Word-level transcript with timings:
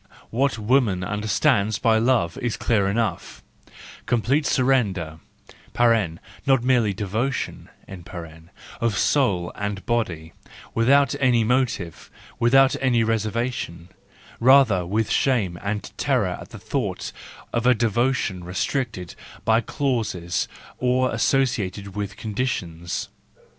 What 0.31 0.57
woman 0.57 1.03
understands 1.03 1.77
by 1.77 1.99
love 1.99 2.35
is 2.39 2.57
clear 2.57 2.87
enough: 2.87 3.43
complete 4.07 4.47
surrender 4.47 5.19
(not 5.77 6.63
merely 6.63 6.91
devotion) 6.91 7.69
of 8.79 8.97
soul 8.97 9.51
and 9.53 9.85
body, 9.85 10.33
without 10.73 11.13
any 11.19 11.43
motive, 11.43 12.09
without 12.39 12.75
any 12.81 13.03
reservation, 13.03 13.89
rather 14.39 14.87
with 14.87 15.11
shame 15.11 15.59
and 15.61 15.91
terror 15.99 16.29
at 16.41 16.49
the 16.49 16.57
thought 16.57 17.11
of 17.53 17.67
a 17.67 17.75
devotion 17.75 18.43
restricted 18.43 19.13
by 19.45 19.61
clauses 19.61 20.47
or 20.79 21.11
associated 21.11 21.95
with 21.95 22.17
conditions. 22.17 23.09